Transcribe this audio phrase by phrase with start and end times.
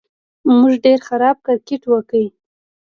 [0.59, 2.23] موږ ډېر خراب کرېکټ وکړ